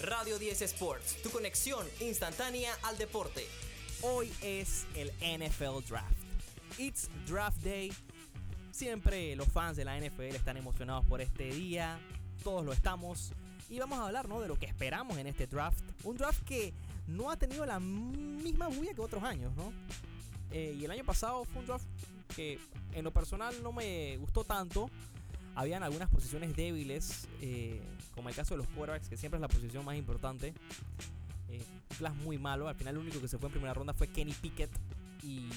Radio 0.00 0.38
10 0.38 0.62
Sports, 0.62 1.20
tu 1.24 1.30
conexión 1.30 1.84
instantánea 1.98 2.72
al 2.84 2.96
deporte. 2.98 3.44
Hoy 4.02 4.32
es 4.42 4.86
el 4.94 5.10
NFL 5.14 5.84
Draft. 5.88 6.14
It's 6.78 7.10
Draft 7.26 7.58
Day. 7.64 7.92
Siempre 8.70 9.34
los 9.34 9.48
fans 9.48 9.76
de 9.76 9.84
la 9.84 9.98
NFL 9.98 10.36
están 10.36 10.56
emocionados 10.56 11.04
por 11.06 11.20
este 11.20 11.50
día. 11.50 11.98
Todos 12.44 12.64
lo 12.64 12.72
estamos. 12.72 13.32
Y 13.68 13.80
vamos 13.80 13.98
a 13.98 14.06
hablar 14.06 14.28
¿no? 14.28 14.40
de 14.40 14.46
lo 14.46 14.54
que 14.54 14.66
esperamos 14.66 15.18
en 15.18 15.26
este 15.26 15.48
draft. 15.48 15.82
Un 16.04 16.16
draft 16.16 16.44
que 16.44 16.72
no 17.08 17.28
ha 17.28 17.36
tenido 17.36 17.66
la 17.66 17.80
misma 17.80 18.68
bulla 18.68 18.94
que 18.94 19.00
otros 19.00 19.24
años, 19.24 19.52
¿no? 19.56 19.72
Eh, 20.52 20.76
y 20.78 20.84
el 20.84 20.92
año 20.92 21.04
pasado 21.04 21.44
fue 21.44 21.58
un 21.58 21.66
draft 21.66 21.86
que 22.36 22.60
en 22.92 23.02
lo 23.02 23.12
personal 23.12 23.60
no 23.64 23.72
me 23.72 24.16
gustó 24.18 24.44
tanto 24.44 24.88
habían 25.58 25.82
algunas 25.82 26.08
posiciones 26.08 26.54
débiles, 26.54 27.26
eh, 27.40 27.82
como 28.18 28.30
el 28.30 28.34
caso 28.34 28.54
de 28.54 28.58
los 28.58 28.66
quarterbacks, 28.66 29.08
que 29.08 29.16
siempre 29.16 29.36
es 29.36 29.40
la 29.40 29.46
posición 29.46 29.84
más 29.84 29.94
importante. 29.96 30.52
Eh, 31.50 31.62
class 31.98 32.16
muy 32.16 32.36
malo. 32.36 32.66
Al 32.66 32.74
final, 32.74 32.96
el 32.96 33.02
único 33.02 33.20
que 33.20 33.28
se 33.28 33.38
fue 33.38 33.46
en 33.46 33.52
primera 33.52 33.72
ronda 33.72 33.94
fue 33.94 34.08
Kenny 34.08 34.32
Pickett. 34.32 34.72
Y 35.22 35.48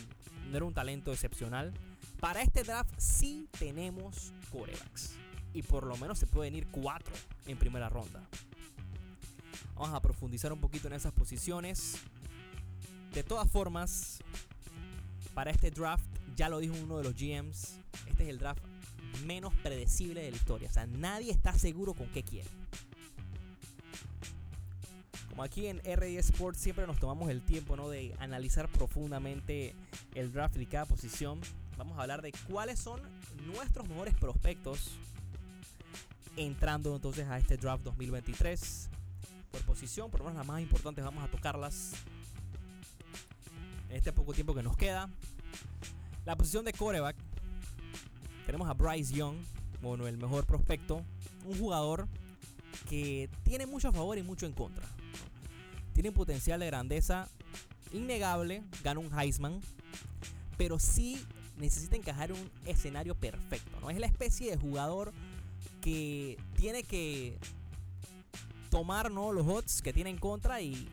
no 0.52 0.58
era 0.58 0.66
un 0.66 0.74
talento 0.76 1.12
excepcional. 1.12 1.74
Para 2.20 2.44
este 2.44 2.62
draft, 2.64 2.94
sí 3.00 3.50
tenemos 3.58 4.32
quarterbacks. 4.52 5.16
Y 5.56 5.64
por 5.64 5.88
lo 5.88 5.98
menos 5.98 6.20
se 6.20 6.28
pueden 6.28 6.54
ir 6.54 6.68
cuatro 6.68 7.16
en 7.48 7.58
primera 7.58 7.90
ronda. 7.90 8.22
Vamos 9.74 9.96
a 9.96 10.00
profundizar 10.00 10.54
un 10.54 10.62
poquito 10.62 10.88
en 10.88 10.94
esas 10.94 11.14
posiciones. 11.14 11.96
De 13.12 13.24
todas 13.24 13.50
formas, 13.50 14.20
para 15.34 15.50
este 15.50 15.72
draft, 15.72 16.06
ya 16.36 16.48
lo 16.48 16.60
dijo 16.60 16.76
uno 16.76 17.00
de 17.00 17.06
los 17.06 17.16
GMs, 17.16 17.80
este 18.06 18.22
es 18.22 18.30
el 18.30 18.38
draft 18.38 18.64
menos 19.26 19.54
predecible 19.64 20.22
de 20.22 20.32
la 20.32 20.38
historia. 20.38 20.70
O 20.70 20.74
sea, 20.74 20.86
nadie 20.86 21.32
está 21.32 21.54
seguro 21.58 21.94
con 21.94 22.08
qué 22.08 22.24
quiere. 22.24 22.50
Como 25.30 25.44
aquí 25.44 25.68
en 25.68 25.80
RD 25.80 26.18
Sports 26.20 26.60
siempre 26.60 26.86
nos 26.86 27.00
tomamos 27.00 27.30
el 27.30 27.42
tiempo 27.42 27.76
¿no? 27.78 27.90
de 27.90 28.14
analizar 28.20 28.68
profundamente 28.68 29.74
el 30.14 30.32
draft 30.34 30.56
de 30.56 30.66
cada 30.66 30.86
posición. 30.86 31.40
Vamos 31.78 31.98
a 31.98 32.02
hablar 32.02 32.22
de 32.22 32.34
cuáles 32.50 32.80
son 32.80 33.00
nuestros 33.46 33.88
mejores 33.88 34.14
prospectos 34.16 34.92
entrando 36.36 36.96
entonces 36.96 37.28
a 37.28 37.38
este 37.38 37.58
draft 37.58 37.84
2023. 37.84 38.90
Por 39.52 39.62
posición, 39.64 40.12
por 40.12 40.20
lo 40.20 40.26
menos 40.26 40.38
las 40.38 40.48
más 40.48 40.62
importantes, 40.62 41.04
vamos 41.04 41.24
a 41.24 41.28
tocarlas 41.28 41.94
en 43.90 43.96
este 43.96 44.12
poco 44.14 44.34
tiempo 44.34 44.54
que 44.54 44.64
nos 44.64 44.78
queda. 44.78 45.10
La 46.26 46.36
posición 46.36 46.66
de 46.66 46.74
coreback 46.74 47.16
tenemos 48.46 48.70
a 48.70 48.74
Bryce 48.74 49.14
Young, 49.14 49.38
bueno, 49.82 50.08
el 50.08 50.18
mejor 50.18 50.46
prospecto, 50.46 51.04
un 51.46 51.58
jugador 51.58 52.08
que 52.90 53.30
tiene 53.44 53.66
mucho 53.66 53.90
a 53.90 53.92
favor 53.92 54.18
y 54.18 54.24
mucho 54.24 54.46
en 54.46 54.54
contra. 54.54 54.88
Tiene 55.94 56.10
un 56.10 56.16
potencial 56.16 56.60
de 56.60 56.68
grandeza 56.68 57.28
innegable, 57.92 58.64
gana 58.84 59.00
un 59.00 59.18
Heisman, 59.18 59.60
pero 60.58 60.80
sí 60.80 61.22
necesita 61.58 61.96
encajar 61.96 62.32
un 62.32 62.52
escenario 62.66 63.16
perfecto, 63.16 63.80
¿no? 63.82 63.90
Es 63.90 64.00
la 64.00 64.08
especie 64.08 64.52
de 64.52 64.58
jugador 64.58 65.14
que 65.82 66.38
tiene 66.56 66.84
que 66.84 67.38
tomar 68.70 69.12
¿no? 69.12 69.34
los 69.34 69.46
odds 69.46 69.82
que 69.82 69.94
tiene 69.94 70.10
en 70.10 70.18
contra 70.18 70.62
y 70.62 70.88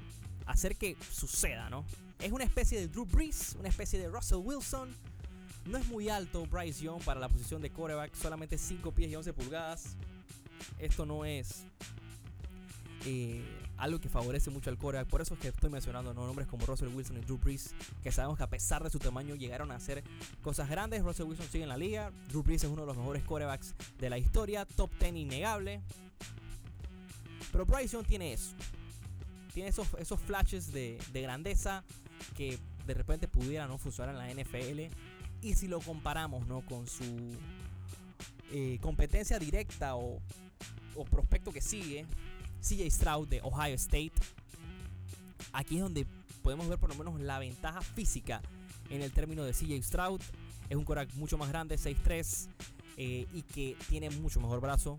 hacer 0.46 0.76
que 0.76 0.96
suceda, 1.10 1.70
¿no? 1.70 1.84
Es 2.18 2.32
una 2.32 2.44
especie 2.44 2.80
de 2.80 2.88
Drew 2.88 3.06
Brees, 3.06 3.56
una 3.58 3.68
especie 3.68 3.98
de 3.98 4.08
Russell 4.08 4.38
Wilson, 4.38 4.88
no 5.68 5.78
es 5.78 5.86
muy 5.88 6.08
alto 6.08 6.46
Bryce 6.46 6.84
Young 6.84 7.02
para 7.02 7.20
la 7.20 7.28
posición 7.28 7.60
de 7.60 7.70
quarterback, 7.70 8.14
solamente 8.14 8.56
5 8.56 8.92
pies 8.92 9.10
y 9.10 9.16
11 9.16 9.32
pulgadas. 9.34 9.96
Esto 10.78 11.06
no 11.06 11.24
es 11.24 11.64
eh, 13.04 13.44
algo 13.76 14.00
que 14.00 14.08
favorece 14.08 14.50
mucho 14.50 14.70
al 14.70 14.78
quarterback. 14.78 15.08
Por 15.08 15.20
eso 15.20 15.34
es 15.34 15.40
que 15.40 15.48
estoy 15.48 15.70
mencionando 15.70 16.14
nombres 16.14 16.48
como 16.48 16.64
Russell 16.66 16.88
Wilson 16.88 17.18
y 17.18 17.20
Drew 17.20 17.38
Brees, 17.38 17.74
que 18.02 18.10
sabemos 18.10 18.38
que 18.38 18.44
a 18.44 18.48
pesar 18.48 18.82
de 18.82 18.90
su 18.90 18.98
tamaño 18.98 19.34
llegaron 19.34 19.70
a 19.70 19.76
hacer 19.76 20.02
cosas 20.42 20.68
grandes. 20.70 21.02
Russell 21.02 21.26
Wilson 21.26 21.46
sigue 21.48 21.64
en 21.64 21.68
la 21.68 21.76
liga. 21.76 22.10
Drew 22.28 22.42
Brees 22.42 22.64
es 22.64 22.70
uno 22.70 22.82
de 22.82 22.86
los 22.86 22.96
mejores 22.96 23.22
quarterbacks 23.24 23.74
de 23.98 24.10
la 24.10 24.18
historia, 24.18 24.64
top 24.64 24.90
10 24.98 25.16
innegable. 25.16 25.82
Pero 27.52 27.66
Bryce 27.66 27.88
Young 27.88 28.06
tiene 28.06 28.32
eso. 28.32 28.54
Tiene 29.52 29.68
esos, 29.68 29.86
esos 29.98 30.20
flashes 30.20 30.72
de, 30.72 30.98
de 31.12 31.22
grandeza 31.22 31.84
que 32.36 32.58
de 32.86 32.94
repente 32.94 33.28
pudiera 33.28 33.66
no 33.66 33.76
funcionar 33.76 34.14
en 34.14 34.18
la 34.18 34.42
NFL 34.42 34.94
y 35.42 35.54
si 35.54 35.68
lo 35.68 35.80
comparamos 35.80 36.46
¿no? 36.46 36.62
con 36.62 36.86
su 36.86 37.36
eh, 38.50 38.78
competencia 38.80 39.38
directa 39.38 39.96
o, 39.96 40.20
prospecto 41.10 41.52
que 41.52 41.60
sigue, 41.60 42.06
CJ 42.60 42.90
Stroud 42.90 43.28
de 43.28 43.40
Ohio 43.42 43.76
State, 43.76 44.12
aquí 45.52 45.76
es 45.76 45.82
donde 45.82 46.06
podemos 46.42 46.68
ver 46.68 46.78
por 46.78 46.88
lo 46.88 46.96
menos 46.96 47.20
la 47.20 47.38
ventaja 47.38 47.80
física 47.82 48.42
en 48.90 49.02
el 49.02 49.12
término 49.12 49.44
de 49.44 49.52
CJ 49.52 49.80
Stroud. 49.82 50.20
Es 50.68 50.76
un 50.76 50.84
corac 50.84 51.12
mucho 51.14 51.38
más 51.38 51.50
grande, 51.50 51.76
6'3 51.76 52.48
eh, 52.96 53.26
y 53.32 53.42
que 53.42 53.76
tiene 53.88 54.10
mucho 54.10 54.40
mejor 54.40 54.60
brazo. 54.60 54.98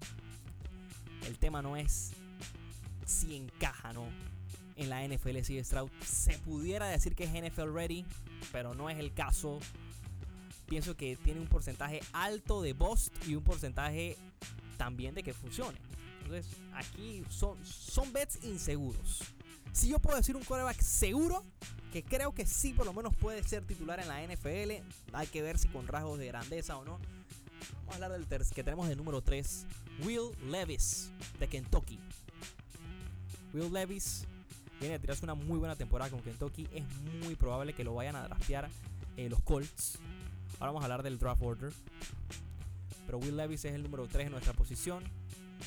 El 1.28 1.38
tema 1.38 1.62
no 1.62 1.76
es 1.76 2.12
si 3.06 3.36
encaja, 3.36 3.92
¿no? 3.92 4.08
En 4.78 4.90
la 4.90 5.06
NFL 5.06 5.40
CJ 5.40 5.66
Stroud. 5.66 5.90
Se 6.06 6.38
pudiera 6.40 6.88
decir 6.88 7.14
que 7.14 7.26
es 7.26 7.32
NFL 7.32 7.74
ready, 7.74 8.06
pero 8.54 8.74
no 8.74 8.90
es 8.90 9.00
el 9.00 9.14
caso 9.14 9.60
pienso 10.70 10.96
que 10.96 11.16
tiene 11.18 11.40
un 11.40 11.48
porcentaje 11.48 12.02
alto 12.14 12.62
de 12.62 12.74
bust 12.74 13.14
y 13.28 13.36
un 13.36 13.44
porcentaje 13.44 14.18
también 14.78 15.16
de 15.16 15.24
que 15.24 15.34
funcione. 15.34 15.78
Entonces, 16.24 16.46
aquí 16.74 17.24
son, 17.30 17.58
son 17.66 18.14
bets 18.14 18.44
inseguros. 18.44 19.24
Si 19.72 19.90
yo 19.90 20.00
puedo 20.00 20.18
decir 20.18 20.36
un 20.36 20.44
quarterback 20.44 20.80
seguro, 20.82 21.44
que 21.92 22.04
creo 22.04 22.34
que 22.34 22.46
sí 22.46 22.74
por 22.74 22.86
lo 22.86 22.94
menos 22.94 23.16
puede 23.16 23.44
ser 23.44 23.66
titular 23.66 24.00
en 24.00 24.08
la 24.08 24.24
NFL, 24.24 24.84
hay 25.14 25.28
que 25.28 25.42
ver 25.42 25.58
si 25.58 25.68
con 25.68 25.88
rasgos 25.88 26.20
de 26.20 26.28
grandeza 26.28 26.78
o 26.78 26.86
no. 26.86 27.00
Vamos 27.80 27.92
a 27.92 28.06
hablar 28.06 28.12
del 28.12 28.48
que 28.48 28.64
tenemos 28.64 28.88
de 28.88 28.96
número 28.96 29.22
3, 29.22 29.66
Will 30.06 30.30
Levis, 30.50 31.12
de 31.40 31.48
Kentucky. 31.48 32.00
Will 33.54 33.74
Levis 33.74 34.26
viene 34.80 34.96
a 34.96 35.00
tirarse 35.00 35.26
una 35.26 35.34
muy 35.34 35.58
buena 35.58 35.76
temporada 35.76 36.12
con 36.12 36.22
Kentucky. 36.22 36.68
Es 36.74 36.84
muy 37.24 37.36
probable 37.36 37.74
que 37.74 37.84
lo 37.84 37.96
vayan 37.96 38.16
a 38.16 38.24
draftear 38.24 38.70
eh, 39.18 39.30
los 39.30 39.42
Colts. 39.42 40.00
Ahora 40.60 40.72
vamos 40.72 40.82
a 40.82 40.86
hablar 40.86 41.04
del 41.04 41.18
draft 41.18 41.42
order. 41.42 41.74
Pero 43.06 43.18
Will 43.18 43.38
Levis 43.38 43.64
es 43.66 43.74
el 43.74 43.82
número 43.82 44.08
3 44.08 44.26
en 44.26 44.32
nuestra 44.34 44.54
posición. 44.54 45.04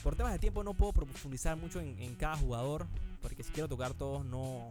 Por 0.03 0.15
temas 0.15 0.33
de 0.33 0.39
tiempo 0.39 0.63
no 0.63 0.75
puedo 0.75 0.93
profundizar 0.93 1.57
mucho 1.57 1.81
en, 1.81 2.15
cada 2.17 2.37
jugador. 2.37 2.87
Porque 3.21 3.43
si 3.43 3.53
quiero 3.53 3.69
tocar 3.69 3.95
todos 3.95 4.25
no, 4.25 4.71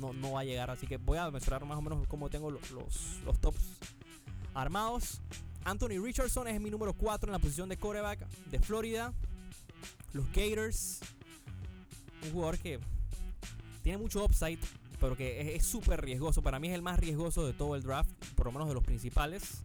no, 0.00 0.32
va 0.32 0.40
a 0.40 0.44
llegar. 0.44 0.70
Así 0.70 0.86
que 0.86 0.96
voy 0.96 1.18
a 1.18 1.30
mencionar 1.30 1.64
más 1.66 1.78
o 1.78 1.82
menos 1.82 2.06
cómo 2.08 2.30
tengo 2.30 2.50
los, 2.50 2.70
los, 2.70 3.38
tops 3.40 3.60
armados. 4.54 5.20
Anthony 5.64 6.02
Richardson 6.02 6.48
es 6.48 6.60
mi 6.60 6.70
número 6.70 6.94
4 6.94 7.28
en 7.28 7.32
la 7.32 7.38
posición 7.38 7.68
de 7.68 7.76
quarterback 7.76 8.26
de 8.50 8.58
Florida. 8.58 9.12
Los 10.14 10.26
Gators. 10.32 11.00
Un 12.24 12.32
jugador 12.32 12.58
que 12.58 12.80
tiene 13.82 13.98
mucho 13.98 14.24
upside, 14.24 14.58
pero 15.00 15.16
que 15.16 15.56
es 15.56 15.64
súper 15.64 16.02
riesgoso. 16.02 16.42
Para 16.42 16.58
mí 16.58 16.68
es 16.68 16.74
el 16.74 16.82
más 16.82 16.98
riesgoso 16.98 17.46
de 17.46 17.52
todo 17.52 17.74
el 17.74 17.82
draft 17.82 18.10
por 18.34 18.46
lo 18.46 18.52
menos 18.52 18.68
de 18.68 18.74
los 18.74 18.84
principales, 18.84 19.62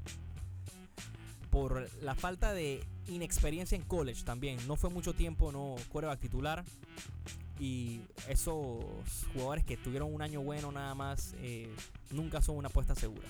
por 1.50 1.90
la 2.02 2.16
falta 2.16 2.54
de 2.54 2.84
inexperiencia 3.08 3.76
en 3.76 3.84
college 3.84 4.24
también. 4.24 4.58
No 4.68 4.76
fue 4.76 4.90
mucho 4.90 5.14
tiempo, 5.14 5.52
no 5.52 5.76
coreback 5.92 6.20
titular. 6.20 6.64
Y 7.58 8.02
esos 8.28 8.84
jugadores 9.34 9.64
que 9.64 9.78
tuvieron 9.78 10.14
un 10.14 10.22
año 10.22 10.42
bueno 10.42 10.72
nada 10.74 10.94
más, 10.94 11.34
eh, 11.38 11.74
nunca 12.12 12.42
son 12.42 12.58
una 12.58 12.68
apuesta 12.68 12.96
segura. 12.96 13.28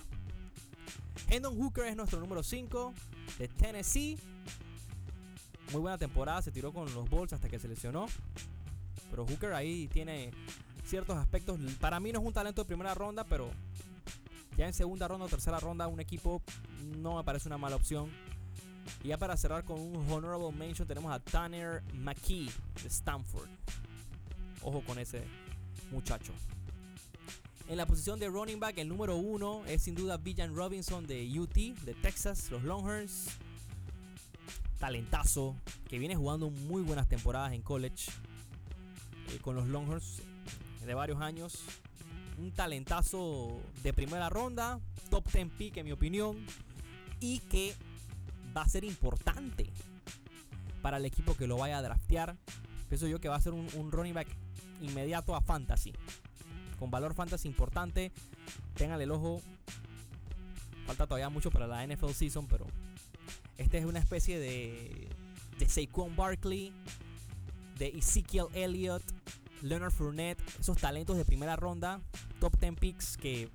Hendon 1.30 1.56
Hooker 1.58 1.86
es 1.86 1.96
nuestro 1.96 2.20
número 2.20 2.42
5 2.42 2.94
de 3.38 3.48
Tennessee. 3.48 4.18
Muy 5.72 5.82
buena 5.82 5.98
temporada, 5.98 6.42
se 6.42 6.52
tiró 6.52 6.74
con 6.74 6.92
los 6.94 7.10
Bulls 7.10 7.34
hasta 7.34 7.50
que 7.50 7.60
se 7.60 7.68
lesionó. 7.68 8.08
Pero 9.12 9.26
Hooker 9.28 9.54
ahí 9.54 9.88
tiene 9.88 10.32
ciertos 10.86 11.18
aspectos. 11.18 11.60
Para 11.80 12.00
mí 12.00 12.12
no 12.12 12.20
es 12.20 12.26
un 12.26 12.34
talento 12.34 12.64
de 12.64 12.68
primera 12.68 12.94
ronda, 12.94 13.24
pero 13.24 13.50
ya 14.58 14.68
en 14.68 14.74
segunda 14.74 15.08
ronda 15.08 15.26
o 15.26 15.30
tercera 15.30 15.60
ronda, 15.60 15.88
un 15.88 16.00
equipo 16.00 16.42
no 16.98 17.18
me 17.18 17.24
parece 17.24 17.50
una 17.50 17.58
mala 17.58 17.76
opción. 17.76 18.10
Y 19.04 19.10
ya 19.10 19.18
para 19.18 19.36
cerrar 19.36 19.66
con 19.66 19.80
un 19.80 20.10
honorable 20.12 20.52
mention, 20.52 20.88
tenemos 20.88 21.12
a 21.12 21.20
Tanner 21.20 21.84
McKee 21.94 22.50
de 22.82 22.88
Stanford. 22.88 23.50
Ojo 24.62 24.82
con 24.82 25.00
ese 25.00 25.24
muchacho. 25.92 26.34
En 27.68 27.78
la 27.78 27.88
posición 27.88 28.20
de 28.20 28.30
running 28.30 28.60
back, 28.60 28.78
el 28.78 28.88
número 28.88 29.16
uno 29.16 29.66
es 29.66 29.82
sin 29.82 29.96
duda 29.96 30.18
Villan 30.18 30.56
Robinson 30.56 31.08
de 31.08 31.28
UT, 31.40 31.54
de 31.54 31.96
Texas, 31.96 32.52
los 32.52 32.64
Longhorns. 32.64 33.28
Talentazo, 34.80 35.56
que 35.88 35.98
viene 35.98 36.16
jugando 36.16 36.52
muy 36.52 36.84
buenas 36.84 37.08
temporadas 37.08 37.54
en 37.54 37.62
college 37.62 38.12
eh, 39.30 39.40
con 39.42 39.56
los 39.56 39.68
Longhorns 39.68 40.22
de 40.86 40.94
varios 40.94 41.22
años 41.22 41.64
un 42.38 42.52
talentazo 42.52 43.62
de 43.82 43.94
primera 43.94 44.30
ronda, 44.30 44.80
top 45.10 45.26
10 45.32 45.50
pick 45.58 45.78
en 45.78 45.86
mi 45.86 45.92
opinión, 45.92 46.46
y 47.20 47.40
que 47.40 47.74
va 48.56 48.64
a 48.64 48.70
ser 48.70 48.84
importante 48.84 49.70
para 50.82 50.98
el 50.98 51.06
equipo 51.06 51.36
que 51.36 51.48
lo 51.48 51.58
vaya 51.58 51.78
a 51.78 51.82
draftear, 51.82 52.36
pienso 52.90 53.08
yo 53.08 53.20
que 53.20 53.30
va 53.30 53.36
a 53.36 53.42
ser 53.42 53.54
un, 53.54 53.68
un 53.76 53.92
running 53.92 54.14
back 54.14 54.28
inmediato 54.82 55.36
a 55.36 55.42
fantasy. 55.42 55.94
Con 56.78 56.92
valor 56.92 57.14
fantasy 57.14 57.48
importante. 57.48 58.12
Ténganle 58.76 59.06
el 59.06 59.12
ojo. 59.12 59.42
Falta 60.86 61.08
todavía 61.08 61.30
mucho 61.30 61.50
para 61.50 61.68
la 61.68 61.86
NFL 61.88 62.12
season, 62.12 62.48
pero 62.48 62.68
este 63.58 63.78
es 63.78 63.86
una 63.86 64.00
especie 64.00 64.38
de, 64.40 65.08
de 65.58 65.70
Saquon 65.70 66.16
Barkley, 66.16 66.72
de 67.80 67.88
Ezekiel 67.88 68.48
Elliott, 68.54 69.04
Leonard 69.66 69.92
Fournette, 69.92 70.42
esos 70.60 70.78
talentos 70.78 71.18
de 71.18 71.26
primera 71.26 71.56
ronda, 71.56 72.00
top 72.40 72.58
10 72.60 72.76
picks 72.76 73.18
que 73.18 73.50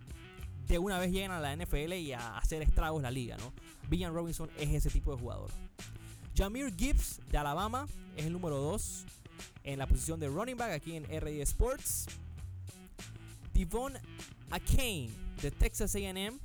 de 0.66 0.78
una 0.78 0.98
vez 0.98 1.12
llegan 1.12 1.30
a 1.30 1.40
la 1.40 1.54
NFL 1.54 1.92
y 1.94 2.12
a 2.12 2.36
hacer 2.36 2.62
estragos 2.62 2.98
en 2.98 3.04
la 3.04 3.10
liga, 3.10 3.36
¿no? 3.38 3.52
Villan 3.88 4.12
Robinson 4.12 4.50
es 4.58 4.70
ese 4.70 4.90
tipo 4.90 5.14
de 5.14 5.20
jugador. 5.20 5.50
Jamir 6.36 6.74
Gibbs 6.76 7.20
de 7.30 7.38
Alabama 7.38 7.86
es 8.16 8.26
el 8.26 8.32
número 8.32 8.56
2 8.56 9.04
en 9.64 9.78
la 9.78 9.86
posición 9.86 10.18
de 10.18 10.28
running 10.28 10.56
back 10.56 10.72
aquí 10.72 10.96
en 10.96 11.04
RD 11.04 11.40
Sports. 11.42 12.06
Devon 13.54 13.94
Akane 14.50 15.10
de 15.42 15.50
Texas 15.50 15.94
AM 15.94 16.40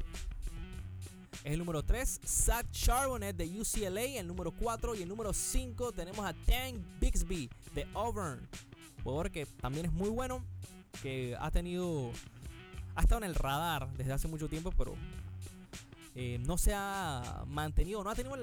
es 1.44 1.52
el 1.52 1.60
número 1.60 1.84
3. 1.84 2.22
Zach 2.26 2.70
Charbonnet 2.72 3.36
de 3.36 3.46
UCLA, 3.60 4.20
el 4.20 4.28
número 4.28 4.52
4. 4.52 4.96
Y 4.96 5.04
el 5.04 5.10
número 5.10 5.34
5 5.34 5.92
tenemos 5.92 6.26
a 6.26 6.34
Tank 6.34 6.78
Bixby 7.00 7.50
de 7.74 7.88
Auburn. 7.94 8.48
Jugador 9.06 9.30
que 9.30 9.46
también 9.46 9.86
es 9.86 9.94
muy 9.94 10.10
bueno. 10.10 10.44
Que 11.04 11.38
ha 11.40 11.52
tenido. 11.52 12.12
Ha 12.96 13.02
estado 13.02 13.24
en 13.24 13.30
el 13.30 13.36
radar 13.36 13.88
desde 13.94 14.14
hace 14.14 14.28
mucho 14.28 14.50
tiempo, 14.50 14.74
pero 14.76 14.96
eh, 16.16 16.40
no 16.46 16.58
se 16.58 16.74
ha 16.74 17.44
mantenido, 17.46 18.04
no 18.04 18.10
ha 18.10 18.16
tenido 18.16 18.36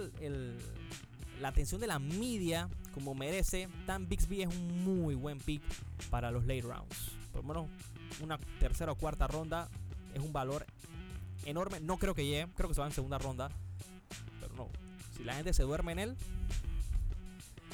la 1.40 1.48
atención 1.48 1.80
de 1.80 1.88
la 1.88 1.98
media 1.98 2.68
como 2.94 3.14
merece. 3.14 3.68
Tan 3.86 4.08
Bixby 4.08 4.42
es 4.42 4.54
un 4.54 4.84
muy 4.84 5.14
buen 5.16 5.38
pick 5.38 5.62
para 6.10 6.30
los 6.30 6.44
late 6.44 6.60
rounds. 6.62 7.10
Por 7.32 7.42
lo 7.44 7.48
menos 7.48 7.70
una 8.20 8.38
tercera 8.60 8.92
o 8.92 8.94
cuarta 8.94 9.26
ronda 9.26 9.68
es 10.14 10.20
un 10.20 10.32
valor 10.32 10.64
enorme. 11.44 11.80
No 11.80 11.96
creo 11.96 12.14
que 12.14 12.24
llegue, 12.24 12.52
creo 12.54 12.68
que 12.68 12.74
se 12.74 12.82
va 12.82 12.86
en 12.86 12.92
segunda 12.92 13.18
ronda. 13.18 13.48
Pero 14.40 14.54
no, 14.54 14.68
si 15.16 15.24
la 15.24 15.34
gente 15.34 15.52
se 15.54 15.64
duerme 15.64 15.92
en 15.92 15.98
él, 15.98 16.16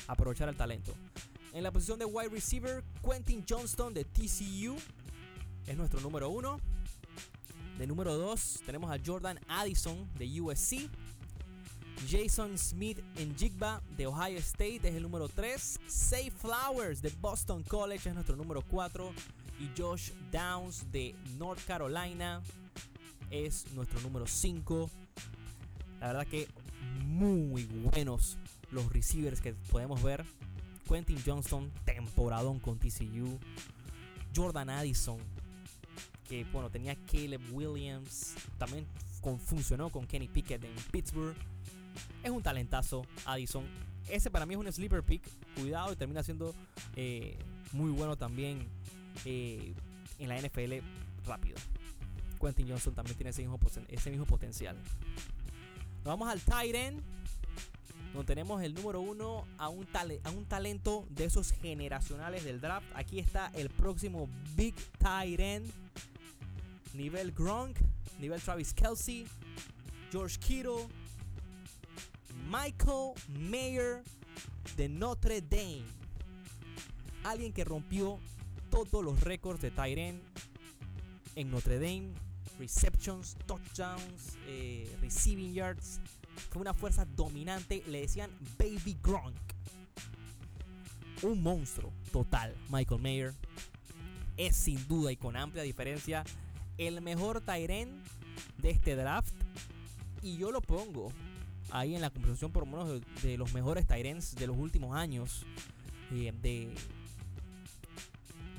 aprovechar 0.07 0.49
el 0.49 0.57
talento. 0.57 0.95
En 1.53 1.63
la 1.63 1.73
posición 1.73 1.99
de 1.99 2.05
wide 2.05 2.29
receiver, 2.29 2.85
Quentin 3.03 3.45
Johnston 3.49 3.95
de 3.95 4.05
TCU 4.05 4.77
es 5.67 5.77
nuestro 5.77 6.01
número 6.01 6.29
uno. 6.29 6.61
De 7.79 7.87
número 7.87 8.17
2 8.17 8.63
tenemos 8.67 8.91
a 8.91 8.99
Jordan 9.05 9.39
Addison 9.49 10.09
de 10.19 10.41
USC. 10.41 10.89
Jason 12.09 12.57
Smith 12.59 12.99
en 13.17 13.37
Jigba 13.37 13.83
de 13.97 14.07
Ohio 14.07 14.39
State 14.39 14.81
es 14.85 14.95
el 14.95 15.03
número 15.03 15.29
3. 15.29 15.81
Say 15.87 16.31
Flowers 16.31 17.01
de 17.01 17.11
Boston 17.21 17.63
College 17.63 18.09
es 18.09 18.15
nuestro 18.15 18.37
número 18.37 18.63
4. 18.63 19.13
Y 19.61 19.81
Josh 19.81 20.13
Downs 20.31 20.91
de 20.93 21.15
North 21.39 21.65
Carolina 21.67 22.43
es 23.31 23.67
nuestro 23.73 24.01
número 24.01 24.27
5. 24.27 24.91
La 26.01 26.09
verdad 26.09 26.27
que 26.27 26.47
muy 27.05 27.65
buenos 27.65 28.39
los 28.71 28.93
receivers 28.93 29.41
que 29.41 29.55
podemos 29.55 30.03
ver. 30.03 30.25
Quentin 30.89 31.19
Johnston, 31.25 31.71
temporadón 31.85 32.59
con 32.59 32.79
TCU. 32.79 33.39
Jordan 34.35 34.71
Addison, 34.71 35.19
que 36.29 36.45
bueno, 36.45 36.71
tenía 36.71 36.97
Caleb 37.11 37.41
Williams. 37.53 38.35
También 38.59 38.87
funcionó 39.45 39.91
con 39.91 40.07
Kenny 40.07 40.29
Pickett 40.29 40.63
en 40.65 40.75
Pittsburgh. 40.91 41.37
Es 42.23 42.31
un 42.31 42.43
talentazo, 42.43 43.05
Addison. 43.25 43.65
Ese 44.09 44.31
para 44.31 44.47
mí 44.47 44.55
es 44.55 44.61
un 44.61 44.73
sleeper 44.73 45.03
pick. 45.03 45.23
Cuidado 45.57 45.93
y 45.93 45.97
termina 45.97 46.23
siendo 46.23 46.55
eh, 46.97 47.37
muy 47.73 47.91
bueno 47.91 48.17
también 48.17 48.67
eh, 49.25 49.75
en 50.19 50.29
la 50.29 50.41
NFL 50.41 50.75
rápido. 51.27 51.57
Quentin 52.41 52.69
Johnson 52.69 52.95
también 52.95 53.17
tiene 53.17 53.31
ese 53.31 53.43
mismo, 53.43 53.59
ese 53.89 54.11
mismo 54.11 54.25
potencial. 54.25 54.77
Nos 54.77 56.05
vamos 56.05 56.29
al 56.29 56.41
Titan. 56.41 57.03
Donde 58.13 58.27
tenemos 58.27 58.63
el 58.63 58.75
número 58.75 59.01
uno 59.01 59.47
a 59.59 59.69
un, 59.69 59.87
a 60.25 60.31
un 60.31 60.45
talento 60.47 61.07
de 61.11 61.25
esos 61.25 61.53
generacionales 61.53 62.45
del 62.45 62.61
draft. 62.61 62.87
Aquí 62.95 63.19
está 63.19 63.51
el 63.55 63.69
próximo 63.71 64.29
Big 64.57 64.75
Titan. 64.99 65.65
Nivel 66.95 67.33
Gronk, 67.33 67.77
nivel 68.19 68.41
Travis 68.41 68.73
Kelsey, 68.73 69.27
George 70.11 70.39
Kittle, 70.39 70.89
Michael 72.51 73.13
Mayer 73.29 74.03
de 74.77 74.89
Notre 74.89 75.43
Dame. 75.43 75.85
Alguien 77.25 77.53
que 77.53 77.65
rompió 77.65 78.19
todos 78.71 79.05
los 79.05 79.21
récords 79.21 79.61
de 79.61 79.71
Tyren 79.71 80.21
en 81.37 81.51
Notre 81.51 81.79
Dame 81.79 82.15
receptions, 82.59 83.37
touchdowns, 83.47 84.37
eh, 84.49 84.87
receiving 85.01 85.53
yards. 85.55 86.01
Fue 86.51 86.63
una 86.63 86.75
fuerza 86.75 87.05
dominante. 87.05 87.83
Le 87.87 88.01
decían 88.01 88.31
Baby 88.59 88.97
Gronk. 89.03 89.37
Un 91.23 91.43
monstruo 91.43 91.93
total. 92.13 92.55
Michael 92.71 93.01
Mayer 93.01 93.35
es 94.37 94.57
sin 94.57 94.87
duda 94.87 95.11
y 95.11 95.17
con 95.17 95.37
amplia 95.37 95.63
diferencia 95.63 96.25
el 96.79 97.01
mejor 97.01 97.41
Tyren 97.41 98.03
de 98.59 98.71
este 98.71 98.95
draft. 98.97 99.35
Y 100.23 100.37
yo 100.37 100.51
lo 100.53 100.61
pongo 100.61 101.13
ahí 101.71 101.95
en 101.95 102.01
la 102.01 102.11
conversación 102.11 102.51
por 102.53 102.67
lo 102.67 102.71
menos 102.71 103.03
de, 103.23 103.37
los 103.37 103.53
mejores 103.53 103.87
Tyrens 103.87 104.35
de 104.35 104.47
los 104.47 104.57
últimos 104.57 104.97
años. 104.97 105.45
Eh, 106.11 106.33
de, 106.41 106.75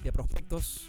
de 0.03 0.11
prospectos 0.11 0.87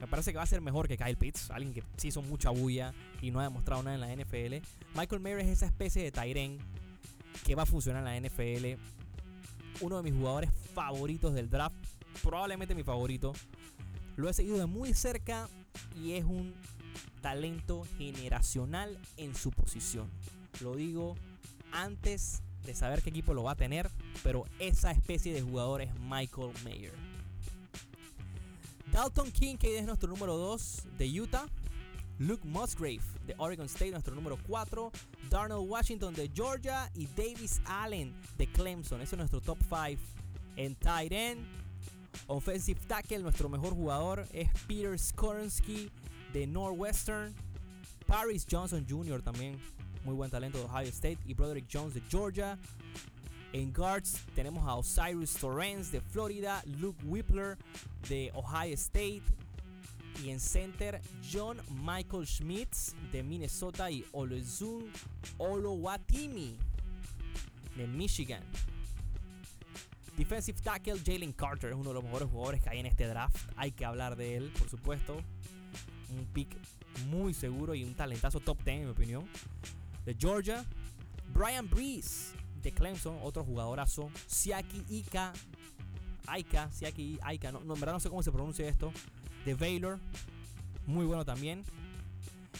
me 0.00 0.06
parece 0.06 0.32
que 0.32 0.36
va 0.36 0.42
a 0.42 0.46
ser 0.46 0.60
mejor 0.60 0.88
que 0.88 0.96
Kyle 0.96 1.16
Pitts, 1.16 1.50
alguien 1.50 1.72
que 1.72 1.82
sí 1.96 2.08
hizo 2.08 2.22
mucha 2.22 2.50
bulla 2.50 2.92
y 3.22 3.30
no 3.30 3.40
ha 3.40 3.44
demostrado 3.44 3.82
nada 3.82 3.94
en 3.94 4.00
la 4.00 4.24
NFL. 4.24 4.66
Michael 4.94 5.20
Mayer 5.20 5.40
es 5.40 5.48
esa 5.48 5.66
especie 5.66 6.02
de 6.02 6.12
Tyren 6.12 6.58
que 7.44 7.54
va 7.54 7.62
a 7.62 7.66
funcionar 7.66 8.06
en 8.06 8.22
la 8.22 8.28
NFL. 8.28 8.80
Uno 9.80 9.96
de 9.96 10.02
mis 10.02 10.14
jugadores 10.14 10.50
favoritos 10.74 11.34
del 11.34 11.48
draft, 11.48 11.76
probablemente 12.22 12.74
mi 12.74 12.82
favorito. 12.82 13.32
Lo 14.16 14.28
he 14.28 14.34
seguido 14.34 14.58
de 14.58 14.66
muy 14.66 14.94
cerca 14.94 15.48
y 15.94 16.12
es 16.12 16.24
un 16.24 16.54
talento 17.20 17.84
generacional 17.98 18.98
en 19.16 19.34
su 19.34 19.50
posición. 19.50 20.10
Lo 20.60 20.74
digo 20.74 21.16
antes 21.72 22.42
de 22.64 22.74
saber 22.74 23.02
qué 23.02 23.10
equipo 23.10 23.34
lo 23.34 23.44
va 23.44 23.52
a 23.52 23.56
tener, 23.56 23.90
pero 24.22 24.44
esa 24.58 24.90
especie 24.90 25.32
de 25.32 25.42
jugador 25.42 25.82
es 25.82 25.90
Michael 26.00 26.52
Mayer. 26.64 27.05
Dalton 28.96 29.30
King, 29.30 29.58
que 29.58 29.78
es 29.78 29.84
nuestro 29.84 30.08
número 30.08 30.38
2 30.38 30.84
de 30.96 31.20
Utah. 31.20 31.44
Luke 32.18 32.48
Musgrave 32.48 33.02
de 33.26 33.34
Oregon 33.36 33.66
State, 33.66 33.90
nuestro 33.90 34.14
número 34.14 34.38
4. 34.46 34.90
Darnell 35.28 35.68
Washington 35.68 36.14
de 36.14 36.30
Georgia. 36.34 36.90
Y 36.94 37.06
Davis 37.08 37.60
Allen 37.66 38.14
de 38.38 38.46
Clemson. 38.46 39.02
Ese 39.02 39.14
es 39.14 39.18
nuestro 39.18 39.42
top 39.42 39.58
5 39.68 40.00
en 40.56 40.74
tight 40.76 41.12
end. 41.12 41.44
Offensive 42.26 42.80
tackle, 42.88 43.18
nuestro 43.18 43.50
mejor 43.50 43.74
jugador 43.74 44.26
es 44.32 44.48
Peter 44.66 44.98
Skoronsky 44.98 45.90
de 46.32 46.46
Northwestern. 46.46 47.34
Paris 48.06 48.46
Johnson 48.50 48.86
Jr. 48.88 49.20
también, 49.20 49.58
muy 50.06 50.14
buen 50.14 50.30
talento 50.30 50.56
de 50.56 50.64
Ohio 50.64 50.88
State. 50.88 51.18
Y 51.26 51.34
Broderick 51.34 51.66
Jones 51.70 51.92
de 51.92 52.00
Georgia. 52.08 52.58
En 53.52 53.72
guards 53.72 54.22
tenemos 54.34 54.66
a 54.66 54.74
Osiris 54.74 55.34
Torrens 55.34 55.90
de 55.90 56.00
Florida, 56.00 56.62
Luke 56.78 57.02
Whippler 57.04 57.56
de 58.08 58.30
Ohio 58.34 58.74
State. 58.74 59.22
Y 60.24 60.30
en 60.30 60.40
center, 60.40 61.00
John 61.30 61.58
Michael 61.82 62.26
Schmitz 62.26 62.94
de 63.12 63.22
Minnesota 63.22 63.90
y 63.90 64.04
Olezun 64.12 64.90
Olowatimi 65.36 66.56
de 67.76 67.86
Michigan. 67.86 68.42
Defensive 70.16 70.58
tackle 70.62 70.98
Jalen 71.04 71.32
Carter 71.32 71.70
es 71.70 71.76
uno 71.76 71.90
de 71.90 71.94
los 71.94 72.04
mejores 72.04 72.30
jugadores 72.30 72.62
que 72.62 72.70
hay 72.70 72.78
en 72.80 72.86
este 72.86 73.06
draft. 73.06 73.36
Hay 73.56 73.72
que 73.72 73.84
hablar 73.84 74.16
de 74.16 74.36
él, 74.36 74.50
por 74.58 74.70
supuesto. 74.70 75.18
Un 76.16 76.24
pick 76.32 76.56
muy 77.08 77.34
seguro 77.34 77.74
y 77.74 77.84
un 77.84 77.94
talentazo 77.94 78.40
top 78.40 78.62
10 78.64 78.76
en 78.78 78.84
mi 78.84 78.90
opinión. 78.90 79.28
De 80.06 80.16
Georgia, 80.18 80.64
Brian 81.34 81.68
Breeze 81.68 82.32
de 82.66 82.72
Clemson, 82.72 83.16
otro 83.22 83.44
jugadorazo. 83.44 84.10
Siaki 84.26 84.82
Ika. 84.88 85.32
Aika, 86.26 86.68
Siaki 86.72 87.16
Aika, 87.22 87.52
no, 87.52 87.60
en 87.60 87.68
verdad 87.68 87.92
no 87.92 88.00
sé 88.00 88.08
cómo 88.08 88.24
se 88.24 88.32
pronuncia 88.32 88.68
esto. 88.68 88.92
De 89.44 89.54
Baylor, 89.54 90.00
muy 90.84 91.06
bueno 91.06 91.24
también. 91.24 91.62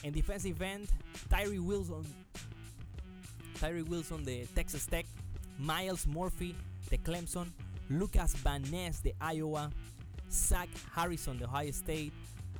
En 0.04 0.14
defensive 0.14 0.64
end, 0.64 0.88
Tyree 1.28 1.58
Wilson. 1.58 2.04
Tyree 3.58 3.82
Wilson 3.82 4.24
de 4.24 4.46
Texas 4.54 4.86
Tech. 4.86 5.06
Miles 5.58 6.06
Murphy 6.06 6.54
de 6.88 6.98
Clemson. 6.98 7.52
Lucas 7.88 8.40
Van 8.44 8.62
Ness 8.70 9.02
de 9.02 9.16
Iowa. 9.34 9.72
Zach 10.30 10.68
Harrison 10.94 11.36
de 11.36 11.46
Ohio 11.46 11.70
State. 11.70 12.12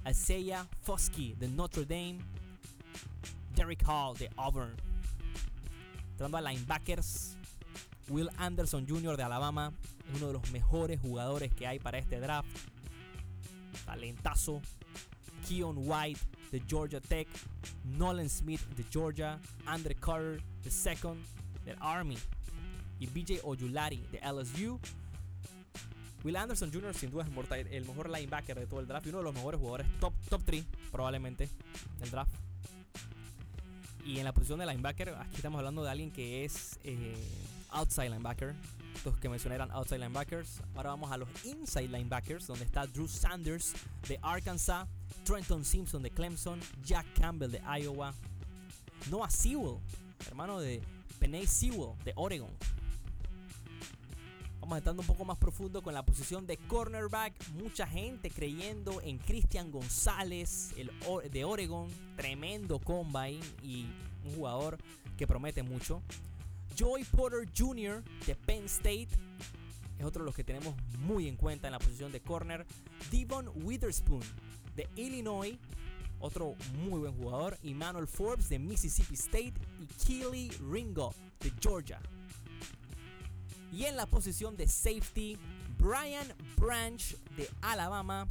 Isaiah 0.09 0.67
Foskey 0.83 1.35
de 1.39 1.47
Notre 1.47 1.85
Dame. 1.85 2.19
Derek 3.55 3.85
Hall 3.87 4.15
de 4.15 4.29
Auburn. 4.37 4.75
Entrando 6.17 6.39
a 6.39 6.41
linebackers, 6.41 7.36
Will 8.09 8.31
Anderson 8.37 8.87
Jr. 8.89 9.17
de 9.17 9.23
Alabama 9.23 9.73
uno 10.15 10.29
de 10.29 10.33
los 10.33 10.51
mejores 10.53 11.01
jugadores 11.01 11.53
que 11.53 11.67
hay 11.67 11.79
para 11.79 11.99
este 11.99 12.21
draft. 12.21 12.49
Talentazo. 13.85 14.63
Keon 15.49 15.77
White 15.79 16.21
de 16.53 16.63
Georgia 16.67 17.01
Tech. 17.01 17.29
Nolan 17.85 18.29
Smith 18.29 18.61
de 18.77 18.85
Georgia. 18.85 19.41
Andre 19.67 19.95
Carter 19.95 20.43
second 20.69 21.23
del 21.65 21.77
Army. 21.81 22.19
Y 22.99 23.07
BJ 23.07 23.41
Oyulari 23.43 23.99
de 24.11 24.21
LSU. 24.21 24.81
Will 26.25 26.37
Anderson 26.37 26.73
Jr. 26.73 26.95
sin 26.95 27.11
duda 27.11 27.23
es 27.23 27.67
el 27.71 27.85
mejor 27.85 28.11
linebacker 28.11 28.59
de 28.59 28.67
todo 28.67 28.81
el 28.81 28.89
draft 28.89 29.07
y 29.07 29.11
uno 29.11 29.19
de 29.19 29.25
los 29.25 29.35
mejores 29.35 29.61
jugadores 29.61 29.87
top, 30.01 30.13
top 30.29 30.43
3 30.45 30.65
probablemente 30.91 31.49
del 32.01 32.11
draft. 32.11 32.33
Y 34.05 34.19
en 34.19 34.25
la 34.25 34.33
posición 34.33 34.59
de 34.59 34.67
linebacker, 34.67 35.11
aquí 35.11 35.37
estamos 35.37 35.59
hablando 35.59 35.85
de 35.85 35.91
alguien 35.91 36.11
que 36.11 36.45
es 36.45 36.81
eh, 36.83 37.15
outside 37.77 38.11
linebacker. 38.11 38.55
Los 39.05 39.19
que 39.19 39.29
mencioné 39.29 39.57
eran 39.57 39.71
outside 39.71 39.99
linebackers. 39.99 40.63
Ahora 40.75 40.91
vamos 40.91 41.13
a 41.13 41.17
los 41.17 41.29
inside 41.45 41.89
linebackers, 41.89 42.47
donde 42.47 42.65
está 42.65 42.87
Drew 42.87 43.07
Sanders 43.07 43.75
de 44.09 44.19
Arkansas, 44.23 44.89
Trenton 45.25 45.65
Simpson 45.65 46.03
de 46.03 46.11
Clemson, 46.11 46.59
Jack 46.83 47.07
Campbell 47.15 47.51
de 47.51 47.61
Iowa, 47.81 48.15
Noah 49.11 49.31
Sewell, 49.31 49.79
hermano 50.27 50.61
de 50.61 50.83
Penay 51.19 51.47
Sewell 51.47 51.93
de 52.05 52.13
Oregon. 52.17 52.51
Vamos 54.61 54.79
estando 54.79 55.03
un 55.03 55.07
poco 55.07 55.25
más 55.25 55.39
profundo 55.39 55.81
con 55.81 55.95
la 55.95 56.05
posición 56.05 56.45
de 56.45 56.57
cornerback. 56.57 57.33
Mucha 57.51 57.87
gente 57.87 58.31
creyendo 58.31 59.01
en 59.01 59.19
Christian 59.19 59.71
González 59.71 60.73
el 60.77 60.91
de 61.31 61.45
Oregon. 61.45 61.89
Tremendo 62.17 62.81
combine 62.81 63.45
y 63.63 63.87
un 64.25 64.35
jugador 64.35 64.79
que 65.17 65.27
promete 65.29 65.63
mucho. 65.63 66.03
Joy 66.77 67.05
Porter 67.05 67.49
Jr. 67.57 68.05
de 68.27 68.35
Penn 68.35 68.67
State 68.67 69.09
es 69.99 70.05
otro 70.05 70.23
de 70.23 70.27
los 70.27 70.35
que 70.35 70.45
tenemos 70.45 70.75
muy 70.99 71.27
en 71.27 71.37
cuenta 71.37 71.69
en 71.69 71.73
la 71.73 71.79
posición 71.79 72.13
de 72.13 72.21
corner. 72.21 72.67
Devon 73.11 73.51
Witherspoon 73.65 74.21
de 74.75 74.87
Illinois, 74.95 75.57
otro 76.21 76.55
muy 76.85 77.01
buen 77.01 77.15
jugador. 77.15 77.59
Emmanuel 77.63 78.07
Forbes 78.07 78.51
de 78.51 78.59
Mississippi 78.59 79.15
State 79.15 79.55
y 79.81 79.87
Keely 80.05 80.51
Ringo 80.71 81.15
de 81.41 81.51
Georgia. 81.61 81.99
Y 83.73 83.85
en 83.85 83.97
la 83.97 84.05
posición 84.05 84.55
de 84.55 84.69
safety, 84.69 85.39
Brian 85.79 86.35
Branch 86.57 87.17
de 87.37 87.49
Alabama, 87.63 88.29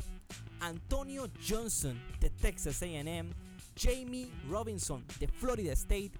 Antonio 0.59 1.29
Johnson 1.47 1.99
de 2.19 2.29
Texas 2.29 2.83
AM, 2.83 3.33
Jamie 3.77 4.31
Robinson 4.49 5.05
de 5.19 5.27
Florida 5.27 5.73
State, 5.73 6.11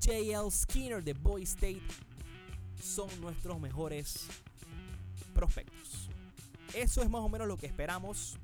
JL 0.00 0.50
Skinner 0.50 1.02
de 1.02 1.12
Boy 1.12 1.42
State 1.42 1.82
son 2.80 3.08
nuestros 3.20 3.60
mejores 3.60 4.26
prospectos. 5.34 6.08
Eso 6.74 7.02
es 7.02 7.10
más 7.10 7.22
o 7.22 7.28
menos 7.28 7.48
lo 7.48 7.56
que 7.56 7.66
esperamos 7.66 8.36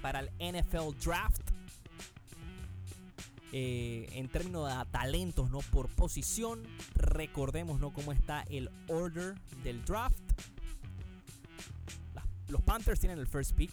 para 0.00 0.20
el 0.20 0.30
NFL 0.38 0.98
Draft. 1.02 1.50
Eh, 3.56 4.08
en 4.12 4.28
términos 4.28 4.68
de 4.68 4.90
talentos, 4.90 5.50
no 5.50 5.60
por 5.60 5.88
posición. 5.88 6.62
Recordemos 6.94 7.78
¿no? 7.80 7.92
cómo 7.92 8.12
está 8.12 8.42
el 8.50 8.68
order 8.88 9.34
del 9.62 9.84
draft. 9.84 10.18
los 12.48 12.60
Panthers 12.62 12.98
tienen 12.98 13.18
el 13.18 13.26
first 13.26 13.52
pick. 13.52 13.70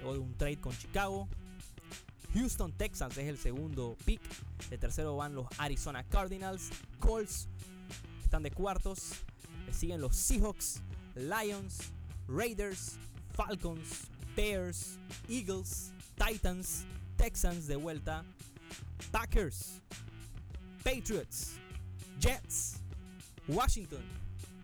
Luego 0.00 0.14
de 0.14 0.18
un 0.18 0.34
trade 0.34 0.60
con 0.60 0.76
Chicago. 0.76 1.28
Houston 2.36 2.70
Texans 2.72 3.16
es 3.16 3.28
el 3.28 3.38
segundo 3.38 3.96
pick. 4.04 4.20
De 4.68 4.76
tercero 4.76 5.16
van 5.16 5.34
los 5.34 5.46
Arizona 5.58 6.04
Cardinals. 6.04 6.70
Colts 6.98 7.48
están 8.22 8.42
de 8.42 8.50
cuartos. 8.50 9.12
Le 9.66 9.72
siguen 9.72 10.02
los 10.02 10.14
Seahawks, 10.14 10.82
Lions, 11.14 11.92
Raiders, 12.28 12.98
Falcons, 13.32 14.08
Bears, 14.36 14.98
Eagles, 15.30 15.92
Titans, 16.16 16.84
Texans 17.16 17.66
de 17.66 17.76
vuelta, 17.76 18.22
Packers, 19.10 19.80
Patriots, 20.84 21.54
Jets, 22.20 22.82
Washington, 23.48 24.04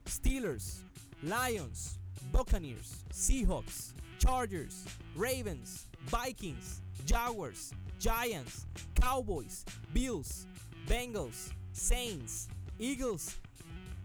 Steelers, 0.07 0.85
Lions, 1.23 1.99
Buccaneers, 2.31 3.02
Seahawks, 3.11 3.95
Chargers, 4.19 4.85
Ravens, 5.17 5.88
Vikings, 6.11 6.83
Jaguars, 7.07 7.73
Giants, 7.99 8.67
Cowboys, 8.95 9.65
Bills, 9.93 10.47
Bengals, 10.89 11.53
Saints, 11.73 12.49
Eagles 12.79 13.41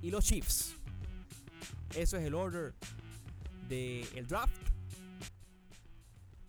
y 0.02 0.12
los 0.12 0.26
Chiefs. 0.26 0.76
Eso 1.96 2.18
es 2.18 2.24
el 2.24 2.34
order 2.34 2.74
del 3.68 4.28
draft. 4.28 4.56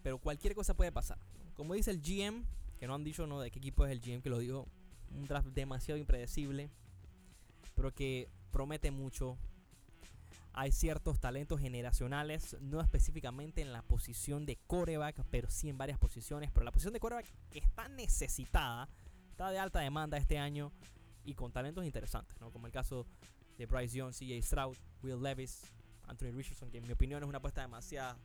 Pero 0.03 0.19
cualquier 0.19 0.55
cosa 0.55 0.75
puede 0.75 0.93
pasar. 0.93 1.19
Como 1.55 1.75
dice 1.75 1.91
el 1.91 2.01
GM, 2.01 2.45
que 2.79 2.87
no 2.87 2.95
han 2.95 3.05
dicho 3.05 3.27
no 3.27 3.41
de 3.41 3.51
qué 3.51 3.59
equipo 3.59 3.85
es 3.85 3.93
el 3.93 4.01
GM 4.01 4.23
que 4.23 4.31
lo 4.31 4.39
dijo, 4.39 4.69
un 5.15 5.25
draft 5.25 5.49
demasiado 5.49 5.99
impredecible, 5.99 6.71
pero 7.75 7.95
que 7.95 8.29
promete 8.51 8.91
mucho. 8.91 9.39
Hay 10.53 10.73
ciertos 10.73 11.21
talentos 11.21 11.61
generacionales, 11.61 12.57
no 12.61 12.81
específicamente 12.81 13.61
en 13.61 13.73
la 13.73 13.83
posición 13.83 14.47
de 14.47 14.57
coreback, 14.67 15.25
pero 15.31 15.51
sí 15.51 15.69
en 15.69 15.79
varias 15.79 15.99
posiciones. 15.99 16.51
Pero 16.51 16.65
la 16.65 16.73
posición 16.73 16.93
de 16.93 17.01
coreback 17.01 17.33
está 17.53 17.89
necesitada, 17.89 18.89
está 19.31 19.51
de 19.51 19.59
alta 19.59 19.81
demanda 19.81 20.17
este 20.17 20.39
año 20.39 20.73
y 21.25 21.35
con 21.35 21.53
talentos 21.53 21.85
interesantes, 21.85 22.41
¿no? 22.41 22.51
como 22.51 22.67
el 22.67 22.73
caso 22.73 23.07
de 23.57 23.67
Bryce 23.67 23.99
Young, 23.99 24.13
CJ 24.13 24.43
Stroud, 24.43 24.77
Will 25.03 25.23
Levis, 25.23 25.63
Anthony 26.07 26.33
Richardson, 26.33 26.71
que 26.71 26.79
en 26.79 26.87
mi 26.87 26.93
opinión 26.93 27.23
es 27.23 27.29
una 27.29 27.39
apuesta 27.39 27.61
demasiado 27.61 28.19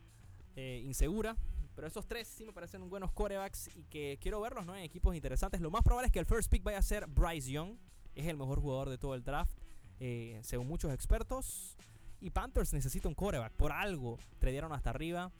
eh, 0.56 0.82
insegura. 0.84 1.36
Pero 1.74 1.88
esos 1.88 2.06
tres 2.06 2.28
sí 2.28 2.44
me 2.44 2.52
parecen 2.52 2.88
buenos 2.88 3.10
corebacks 3.12 3.68
y 3.74 3.84
que 3.84 4.16
quiero 4.20 4.40
verlos 4.40 4.64
¿no? 4.64 4.76
en 4.76 4.84
equipos 4.84 5.14
interesantes. 5.14 5.60
Lo 5.60 5.70
más 5.70 5.82
probable 5.82 6.06
es 6.06 6.12
que 6.12 6.20
el 6.20 6.26
first 6.26 6.50
pick 6.50 6.62
vaya 6.62 6.78
a 6.78 6.82
ser 6.82 7.06
Bryce 7.08 7.50
Young. 7.50 7.76
Es 8.14 8.26
el 8.26 8.36
mejor 8.36 8.60
jugador 8.60 8.90
de 8.90 8.96
todo 8.96 9.14
el 9.14 9.24
draft, 9.24 9.58
eh, 9.98 10.38
según 10.44 10.68
muchos 10.68 10.92
expertos. 10.92 11.76
Y 12.24 12.30
Panthers 12.30 12.72
necesita 12.72 13.06
un 13.06 13.14
coreback. 13.14 13.52
Por 13.52 13.70
algo 13.70 14.18
tradearon 14.38 14.72
hasta 14.72 14.88
arriba. 14.90 15.30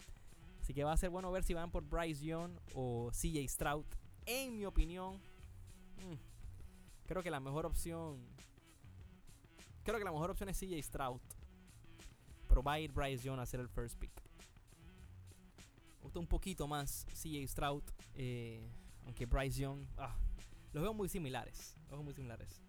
Así 0.60 0.74
que 0.74 0.84
va 0.84 0.92
a 0.92 0.96
ser 0.96 1.08
bueno 1.08 1.32
ver 1.32 1.42
si 1.42 1.54
van 1.54 1.70
por 1.70 1.82
Bryce 1.82 2.24
Young 2.24 2.52
o 2.74 3.10
CJ 3.10 3.48
Stroud. 3.48 3.86
En 4.26 4.56
mi 4.56 4.66
opinión, 4.66 5.14
mm, 5.14 7.06
creo 7.06 7.22
que 7.22 7.30
la 7.30 7.40
mejor 7.40 7.64
opción. 7.64 8.18
Creo 9.82 9.98
que 9.98 10.04
la 10.04 10.12
mejor 10.12 10.30
opción 10.30 10.50
es 10.50 10.58
CJ 10.58 10.82
Stroud. 10.82 11.20
Pero 12.48 12.62
va 12.62 12.74
a 12.74 12.80
ir 12.80 12.92
Bryce 12.92 13.24
Young 13.24 13.38
a 13.38 13.42
hacer 13.42 13.60
el 13.60 13.68
first 13.68 13.98
pick 13.98 14.12
gusta 16.04 16.20
un 16.20 16.26
poquito 16.26 16.68
más 16.68 17.06
CJ 17.14 17.48
Stroud, 17.48 17.82
eh, 18.14 18.70
aunque 19.04 19.24
Bryce 19.26 19.60
Young, 19.60 19.86
ah, 19.96 20.14
los 20.72 20.82
veo 20.82 20.92
muy 20.92 21.08
similares. 21.08 21.76
Los 21.88 21.92
veo 21.92 22.02
muy 22.02 22.14
similares. 22.14 22.63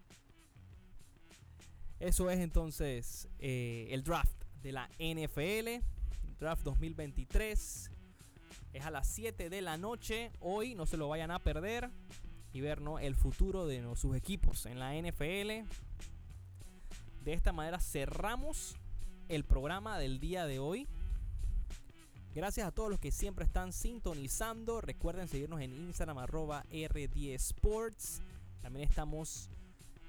Eso 1.98 2.30
es 2.30 2.40
entonces 2.40 3.28
eh, 3.38 3.88
el 3.90 4.04
draft 4.04 4.44
de 4.62 4.72
la 4.72 4.88
NFL, 4.98 5.82
draft 6.38 6.62
2023. 6.62 7.90
Es 8.74 8.84
a 8.84 8.90
las 8.90 9.08
7 9.08 9.48
de 9.48 9.62
la 9.62 9.78
noche. 9.78 10.30
Hoy 10.40 10.74
no 10.74 10.84
se 10.84 10.98
lo 10.98 11.08
vayan 11.08 11.30
a 11.30 11.38
perder 11.38 11.90
y 12.52 12.60
ver 12.60 12.82
¿no? 12.82 12.98
el 12.98 13.14
futuro 13.14 13.66
de 13.66 13.82
sus 13.96 14.14
equipos 14.14 14.66
en 14.66 14.78
la 14.78 14.94
NFL. 14.94 15.66
De 17.24 17.32
esta 17.32 17.52
manera 17.52 17.80
cerramos 17.80 18.76
el 19.28 19.44
programa 19.44 19.98
del 19.98 20.20
día 20.20 20.44
de 20.46 20.58
hoy. 20.58 20.86
Gracias 22.34 22.66
a 22.66 22.72
todos 22.72 22.90
los 22.90 23.00
que 23.00 23.10
siempre 23.10 23.46
están 23.46 23.72
sintonizando. 23.72 24.82
Recuerden 24.82 25.28
seguirnos 25.28 25.62
en 25.62 25.72
Instagram 25.72 26.18
arroba 26.18 26.66
R10Sports. 26.70 28.20
También 28.60 28.86
estamos 28.86 29.48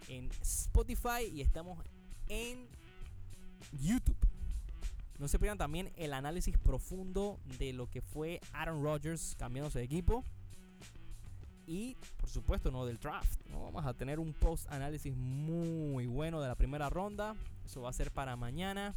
en 0.08 0.30
Spotify 0.42 1.26
y 1.32 1.42
estamos 1.42 1.84
en 2.28 2.68
YouTube. 3.82 4.18
No 5.20 5.28
se 5.28 5.40
pierdan 5.40 5.58
también 5.58 5.92
el 5.96 6.14
análisis 6.14 6.58
profundo 6.58 7.40
de 7.58 7.74
lo 7.74 7.90
que 7.90 8.02
fue 8.02 8.40
Aaron 8.54 8.84
Rodgers 8.84 9.36
cambiándose 9.38 9.80
de 9.80 9.86
equipo. 9.86 10.24
Y 11.66 11.98
por 12.18 12.30
supuesto, 12.30 12.72
no 12.72 12.86
del 12.86 12.98
draft. 12.98 13.42
Vamos 13.52 13.86
a 13.86 13.94
tener 13.94 14.20
un 14.20 14.34
post 14.34 14.72
análisis 14.72 15.16
muy 15.16 16.06
bueno 16.06 16.40
de 16.40 16.48
la 16.48 16.56
primera 16.56 16.90
ronda. 16.90 17.36
Eso 17.66 17.82
va 17.82 17.90
a 17.90 17.94
ser 17.94 18.12
para 18.12 18.36
mañana. 18.36 18.94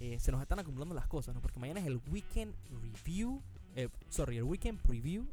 Eh, 0.00 0.18
se 0.18 0.32
nos 0.32 0.42
están 0.42 0.58
acumulando 0.58 0.94
las 0.94 1.06
cosas, 1.06 1.34
¿no? 1.34 1.40
Porque 1.40 1.60
mañana 1.60 1.80
es 1.80 1.86
el 1.86 2.00
weekend 2.10 2.54
review, 2.82 3.42
eh, 3.76 3.88
sorry, 4.08 4.38
el 4.38 4.44
weekend 4.44 4.80
preview. 4.80 5.26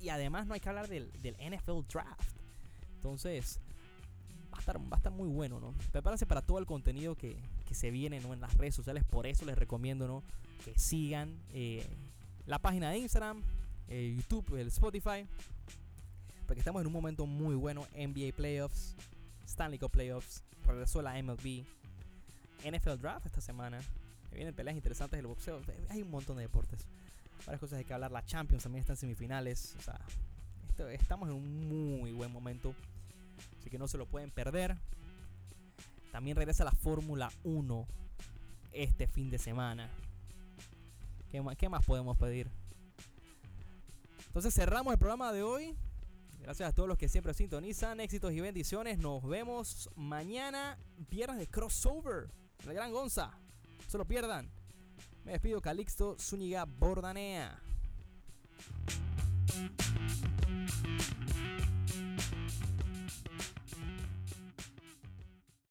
Y 0.00 0.08
además 0.08 0.46
no 0.46 0.54
hay 0.54 0.60
que 0.60 0.68
hablar 0.68 0.88
del, 0.88 1.10
NFL 1.22 1.86
draft. 1.92 2.36
Entonces, 2.94 3.60
a, 4.58 4.60
estar, 4.60 4.78
va 4.78 4.96
a 4.96 4.96
estar 4.96 5.12
muy 5.12 5.28
bueno, 5.28 5.60
¿no? 5.60 5.72
Prepárense 5.92 6.26
para 6.26 6.42
todo 6.42 6.58
el 6.58 6.66
contenido 6.66 7.14
que, 7.14 7.36
se 7.70 7.90
viene 7.90 8.20
¿no? 8.20 8.32
en 8.32 8.40
las 8.40 8.54
redes 8.54 8.74
sociales. 8.74 9.04
Por 9.04 9.26
eso 9.26 9.44
les 9.44 9.56
recomiendo 9.56 10.08
¿no? 10.08 10.22
que 10.64 10.78
sigan 10.78 11.38
eh, 11.52 11.86
la 12.46 12.58
página 12.58 12.90
de 12.90 12.98
Instagram, 12.98 13.42
YouTube, 13.88 14.56
el 14.56 14.68
Spotify. 14.68 15.26
Porque 16.46 16.60
estamos 16.60 16.80
en 16.80 16.86
un 16.86 16.92
momento 16.92 17.26
muy 17.26 17.54
bueno. 17.54 17.86
NBA 17.94 18.34
Playoffs. 18.34 18.96
Stanley 19.48 19.78
Cup 19.78 19.90
Playoffs, 19.90 20.42
regresó 20.66 21.02
la 21.02 21.20
MLB, 21.22 21.64
NFL 22.64 23.00
Draft 23.00 23.26
esta 23.26 23.40
semana. 23.40 23.80
vienen 24.32 24.54
peleas 24.54 24.76
interesantes 24.76 25.18
del 25.18 25.26
boxeo. 25.26 25.60
Hay 25.88 26.02
un 26.02 26.10
montón 26.10 26.36
de 26.36 26.42
deportes. 26.42 26.86
Varias 27.46 27.60
cosas 27.60 27.78
de 27.78 27.84
que 27.84 27.94
hablar. 27.94 28.12
La 28.12 28.24
Champions 28.24 28.62
también 28.62 28.82
está 28.82 28.92
en 28.92 28.98
semifinales. 28.98 29.74
O 29.78 29.82
sea, 29.82 29.98
estamos 30.92 31.28
en 31.28 31.34
un 31.34 31.68
muy 31.68 32.12
buen 32.12 32.30
momento. 32.30 32.74
Así 33.58 33.70
que 33.70 33.78
no 33.78 33.88
se 33.88 33.98
lo 33.98 34.06
pueden 34.06 34.30
perder. 34.30 34.76
También 36.12 36.36
regresa 36.36 36.64
la 36.64 36.72
Fórmula 36.72 37.30
1 37.44 37.86
este 38.72 39.06
fin 39.06 39.30
de 39.30 39.38
semana. 39.38 39.90
¿Qué 41.30 41.42
más, 41.42 41.56
¿Qué 41.56 41.68
más 41.68 41.84
podemos 41.84 42.16
pedir? 42.16 42.50
Entonces 44.26 44.54
cerramos 44.54 44.92
el 44.92 44.98
programa 44.98 45.32
de 45.32 45.42
hoy. 45.42 45.76
Gracias 46.40 46.68
a 46.68 46.72
todos 46.72 46.88
los 46.88 46.96
que 46.96 47.08
siempre 47.08 47.34
sintonizan. 47.34 48.00
Éxitos 48.00 48.32
y 48.32 48.40
bendiciones. 48.40 48.98
Nos 48.98 49.22
vemos 49.26 49.90
mañana, 49.96 50.78
viernes 51.10 51.38
de 51.38 51.46
crossover. 51.46 52.30
La 52.64 52.72
gran 52.72 52.92
Gonza. 52.92 53.32
No 53.84 53.90
se 53.90 53.98
lo 53.98 54.06
pierdan. 54.06 54.50
Me 55.24 55.32
despido, 55.32 55.60
Calixto 55.60 56.16
Zúñiga 56.18 56.64
Bordanea. 56.64 57.60